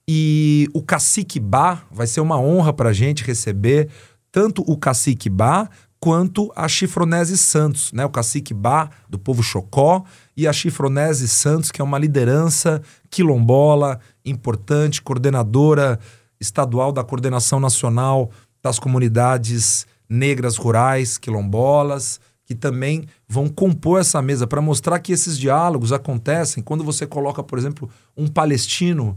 E 0.08 0.68
o 0.72 0.82
Cacique 0.82 1.40
Bá, 1.40 1.82
vai 1.90 2.06
ser 2.06 2.20
uma 2.20 2.38
honra 2.38 2.72
para 2.72 2.90
a 2.90 2.92
gente 2.92 3.24
receber 3.24 3.88
tanto 4.30 4.62
o 4.66 4.76
Cacique 4.76 5.28
Bá 5.28 5.68
quanto 6.02 6.50
a 6.56 6.66
Chifronese 6.66 7.38
Santos, 7.38 7.92
né? 7.92 8.04
O 8.04 8.10
Cacique 8.10 8.52
Bá, 8.52 8.90
do 9.08 9.16
povo 9.16 9.40
Chocó, 9.40 10.02
e 10.36 10.48
a 10.48 10.52
Chifronese 10.52 11.28
Santos, 11.28 11.70
que 11.70 11.80
é 11.80 11.84
uma 11.84 11.96
liderança 11.96 12.82
quilombola 13.08 14.00
importante, 14.24 15.00
coordenadora 15.00 16.00
estadual 16.40 16.90
da 16.90 17.04
Coordenação 17.04 17.60
Nacional 17.60 18.32
das 18.60 18.80
Comunidades 18.80 19.86
Negras 20.08 20.56
Rurais 20.56 21.18
Quilombolas, 21.18 22.20
que 22.44 22.56
também 22.56 23.06
vão 23.28 23.48
compor 23.48 24.00
essa 24.00 24.20
mesa 24.20 24.44
para 24.44 24.60
mostrar 24.60 24.98
que 24.98 25.12
esses 25.12 25.38
diálogos 25.38 25.92
acontecem 25.92 26.64
quando 26.64 26.82
você 26.82 27.06
coloca, 27.06 27.44
por 27.44 27.60
exemplo, 27.60 27.88
um 28.16 28.26
palestino, 28.26 29.16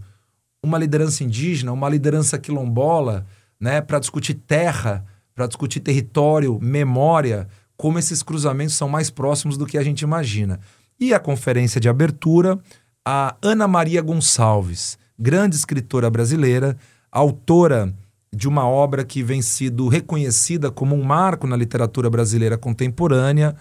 uma 0.63 0.77
liderança 0.77 1.23
indígena, 1.23 1.73
uma 1.73 1.89
liderança 1.89 2.37
quilombola, 2.37 3.25
né, 3.59 3.81
para 3.81 3.97
discutir 3.97 4.35
terra, 4.35 5.03
para 5.35 5.47
discutir 5.47 5.81
território, 5.81 6.57
memória, 6.61 7.47
como 7.75 7.99
esses 7.99 8.23
cruzamentos 8.23 8.75
são 8.75 8.87
mais 8.87 9.09
próximos 9.09 9.57
do 9.57 9.65
que 9.65 9.77
a 9.77 9.83
gente 9.83 10.01
imagina. 10.01 10.59
E 10.97 11.13
a 11.13 11.19
conferência 11.19 11.79
de 11.79 11.89
abertura, 11.89 12.57
a 13.05 13.35
Ana 13.41 13.67
Maria 13.67 14.01
Gonçalves, 14.01 14.97
grande 15.19 15.57
escritora 15.57 16.09
brasileira, 16.09 16.77
autora 17.11 17.93
de 18.33 18.47
uma 18.47 18.67
obra 18.67 19.03
que 19.03 19.21
vem 19.21 19.41
sido 19.41 19.87
reconhecida 19.89 20.71
como 20.71 20.95
um 20.95 21.03
marco 21.03 21.45
na 21.45 21.55
literatura 21.55 22.09
brasileira 22.09 22.57
contemporânea, 22.57 23.55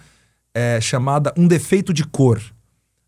é, 0.53 0.79
chamada 0.79 1.33
Um 1.37 1.47
Defeito 1.47 1.93
de 1.93 2.05
Cor, 2.05 2.41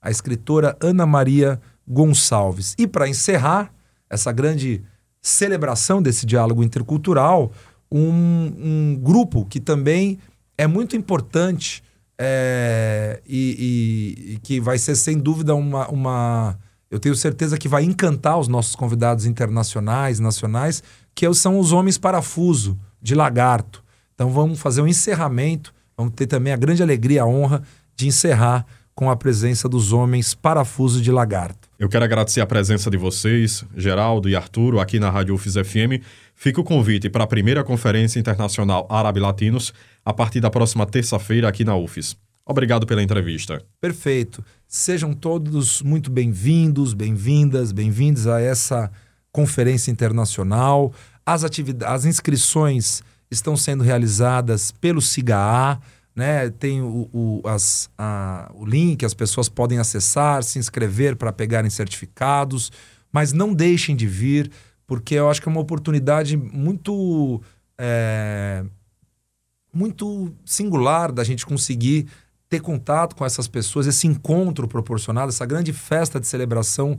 a 0.02 0.12
escritora 0.12 0.78
Ana 0.82 1.06
Maria 1.06 1.60
Gonçalves. 1.88 2.76
E 2.78 2.86
para 2.86 3.08
encerrar 3.08 3.72
essa 4.10 4.32
grande 4.32 4.84
celebração 5.22 6.02
desse 6.02 6.26
diálogo 6.26 6.64
intercultural, 6.64 7.52
um, 7.92 8.54
um 8.58 9.00
grupo 9.02 9.46
que 9.46 9.60
também 9.60 10.20
é 10.58 10.68
muito 10.68 10.96
importante 10.96 11.84
é, 12.18 13.22
e, 13.28 14.16
e, 14.28 14.34
e, 14.34 14.38
que 14.40 14.60
vai 14.60 14.78
ser 14.78 14.96
sem 14.96 15.18
dúvida 15.18 15.54
uma, 15.54 15.88
uma. 15.90 16.60
Eu 16.90 17.00
tenho 17.00 17.16
certeza 17.16 17.58
que 17.58 17.68
vai 17.68 17.84
encantar 17.84 18.40
os 18.40 18.48
nossos 18.48 18.76
convidados 18.76 19.26
internacionais, 19.26 20.20
nacionais, 20.20 20.82
que 21.14 21.32
são 21.34 21.60
os 21.60 21.72
homens 21.72 21.98
parafuso 21.98 22.78
de 23.02 23.14
lagarto. 23.14 23.84
Então 24.16 24.32
vamos 24.32 24.60
fazer 24.60 24.82
um 24.82 24.88
encerramento, 24.88 25.74
vamos 25.96 26.14
ter 26.16 26.26
também 26.26 26.54
a 26.54 26.58
grande 26.58 26.82
alegria, 26.82 27.22
a 27.22 27.28
honra 27.28 27.62
de 27.96 28.08
encerrar 28.08 28.66
com 28.98 29.12
a 29.12 29.16
presença 29.16 29.70
dos 29.70 29.94
homens 29.94 30.34
parafuso 30.34 31.00
de 31.00 31.12
lagarto. 31.12 31.70
Eu 31.78 31.88
quero 31.88 32.04
agradecer 32.04 32.42
a 32.42 32.48
presença 32.48 32.90
de 32.90 32.98
vocês, 32.98 33.64
Geraldo 33.76 34.28
e 34.28 34.36
Arturo, 34.36 34.80
aqui 34.80 35.00
na 35.00 35.12
Rádio 35.12 35.36
UFIS 35.36 35.54
FM. 35.54 36.02
Fica 36.34 36.60
o 36.60 36.64
convite 36.64 37.08
para 37.08 37.24
a 37.24 37.28
primeira 37.28 37.64
Conferência 37.64 38.20
Internacional 38.20 38.88
Árabe 38.90 39.20
Latinos 39.20 39.72
a 40.04 40.12
partir 40.12 40.40
da 40.40 40.50
próxima 40.50 40.84
terça-feira 40.84 41.48
aqui 41.48 41.64
na 41.64 41.76
UFIS. 41.76 42.18
Obrigado 42.44 42.88
pela 42.88 43.04
entrevista. 43.04 43.62
Perfeito. 43.80 44.44
Sejam 44.68 45.14
todos 45.14 45.84
muito 45.84 46.10
bem-vindos, 46.10 46.96
bem-vindas, 46.96 47.72
bem-vindos 47.72 48.26
a 48.26 48.42
essa 48.42 48.90
conferência 49.32 49.92
internacional. 49.92 50.92
As, 51.24 51.44
atividades, 51.44 51.94
as 51.94 52.06
inscrições 52.06 53.04
estão 53.30 53.56
sendo 53.56 53.84
realizadas 53.84 54.72
pelo 54.72 55.04
SIGA, 55.04 55.80
né? 56.18 56.50
Tem 56.50 56.82
o, 56.82 57.08
o, 57.14 57.42
as, 57.46 57.90
a, 57.98 58.52
o 58.56 58.66
link, 58.66 59.06
as 59.06 59.14
pessoas 59.14 59.48
podem 59.48 59.78
acessar, 59.78 60.44
se 60.44 60.58
inscrever 60.58 61.16
para 61.16 61.32
pegarem 61.32 61.70
certificados, 61.70 62.72
mas 63.14 63.32
não 63.32 63.54
deixem 63.54 63.96
de 63.96 64.08
vir, 64.08 64.52
porque 64.88 65.16
eu 65.16 65.30
acho 65.30 65.42
que 65.42 65.48
é 65.48 65.52
uma 65.52 65.62
oportunidade 65.62 66.36
muito, 66.36 67.40
é, 67.78 68.66
muito 69.72 70.34
singular 70.44 71.12
da 71.12 71.24
gente 71.24 71.46
conseguir 71.46 72.08
ter 72.50 72.62
contato 72.62 73.16
com 73.16 73.24
essas 73.24 73.48
pessoas, 73.48 73.86
esse 73.86 74.08
encontro 74.08 74.68
proporcionado, 74.68 75.30
essa 75.30 75.46
grande 75.46 75.72
festa 75.72 76.20
de 76.20 76.26
celebração 76.26 76.98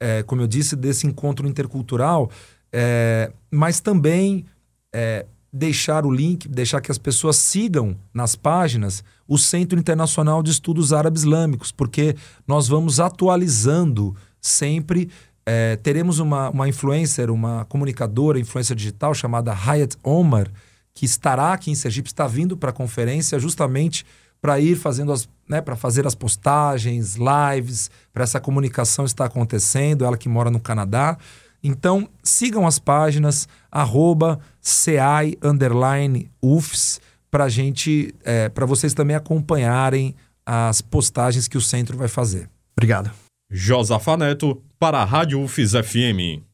é, 0.00 0.22
como 0.22 0.40
eu 0.40 0.46
disse, 0.46 0.74
desse 0.74 1.06
encontro 1.06 1.46
intercultural, 1.46 2.30
é, 2.72 3.30
mas 3.50 3.80
também 3.80 4.46
é, 4.92 5.26
deixar 5.52 6.06
o 6.06 6.10
link, 6.10 6.48
deixar 6.48 6.80
que 6.80 6.90
as 6.90 6.98
pessoas 6.98 7.36
sigam 7.36 7.96
nas 8.14 8.36
páginas 8.36 9.02
o 9.26 9.36
Centro 9.36 9.78
Internacional 9.78 10.42
de 10.42 10.50
Estudos 10.50 10.92
Árabes 10.92 11.22
Islâmicos, 11.22 11.72
porque 11.72 12.16
nós 12.46 12.68
vamos 12.68 13.00
atualizando 13.00 14.14
sempre. 14.40 15.10
É, 15.44 15.76
teremos 15.76 16.18
uma, 16.18 16.50
uma 16.50 16.68
influencer, 16.68 17.30
uma 17.30 17.64
comunicadora, 17.64 18.38
influencer 18.38 18.76
digital 18.76 19.14
chamada 19.14 19.52
Hayat 19.52 19.96
Omar, 20.02 20.48
que 20.94 21.04
estará 21.04 21.52
aqui 21.52 21.70
em 21.70 21.74
Sergipe, 21.74 22.08
está 22.08 22.26
vindo 22.26 22.56
para 22.56 22.70
a 22.70 22.72
conferência 22.72 23.38
justamente 23.38 24.04
para 24.40 24.58
ir 24.58 24.76
fazendo 24.76 25.12
as, 25.12 25.28
né, 25.48 25.60
para 25.60 25.76
fazer 25.76 26.06
as 26.06 26.14
postagens, 26.14 27.16
lives, 27.16 27.90
para 28.12 28.24
essa 28.24 28.40
comunicação 28.40 29.04
estar 29.04 29.26
acontecendo, 29.26 30.04
ela 30.04 30.16
que 30.16 30.28
mora 30.28 30.50
no 30.50 30.60
Canadá. 30.60 31.18
Então, 31.62 32.08
sigam 32.22 32.66
as 32.66 32.78
páginas, 32.78 33.48
arroba 33.70 34.40
CI 34.60 35.36
underline 35.42 36.30
UFS, 36.42 37.00
para 37.30 37.48
gente, 37.48 38.14
é, 38.24 38.48
para 38.48 38.66
vocês 38.66 38.94
também 38.94 39.14
acompanharem 39.14 40.14
as 40.44 40.80
postagens 40.80 41.46
que 41.46 41.56
o 41.56 41.60
centro 41.60 41.96
vai 41.96 42.08
fazer. 42.08 42.48
Obrigado. 42.76 43.10
Josafa 43.50 44.16
Neto, 44.16 44.60
para 44.78 44.98
a 44.98 45.04
Rádio 45.04 45.42
UFS 45.42 45.72
FM. 45.72 46.49